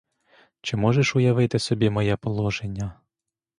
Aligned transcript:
Чи 0.61 0.77
можеш 0.77 1.15
уявити 1.15 1.59
собі 1.59 1.89
моє 1.89 2.15
положення? 2.15 2.99